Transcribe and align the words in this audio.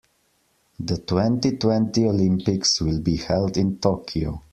The 0.79 0.97
twenty-twenty 0.97 2.05
Olympics 2.07 2.81
will 2.81 2.99
be 3.01 3.17
held 3.17 3.55
in 3.55 3.77
Tokyo. 3.77 4.41